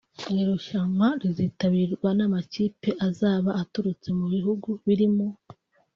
Iri 0.31 0.43
rushanwa 0.51 1.07
rizitabirwa 1.21 2.09
n’amakipe 2.17 2.89
azaba 3.07 3.49
aturutse 3.61 4.07
mu 4.19 4.25
bihugu 4.33 4.69
birimo 4.85 5.27